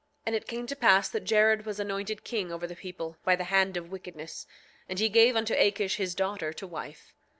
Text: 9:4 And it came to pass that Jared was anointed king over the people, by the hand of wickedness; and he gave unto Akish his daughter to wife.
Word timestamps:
9:4 0.21 0.21
And 0.25 0.35
it 0.35 0.47
came 0.47 0.65
to 0.65 0.75
pass 0.75 1.09
that 1.09 1.25
Jared 1.25 1.63
was 1.67 1.79
anointed 1.79 2.23
king 2.23 2.51
over 2.51 2.65
the 2.65 2.75
people, 2.75 3.17
by 3.23 3.35
the 3.35 3.43
hand 3.43 3.77
of 3.77 3.91
wickedness; 3.91 4.47
and 4.89 4.97
he 4.97 5.09
gave 5.09 5.35
unto 5.35 5.53
Akish 5.53 5.97
his 5.97 6.15
daughter 6.15 6.51
to 6.51 6.65
wife. 6.65 7.13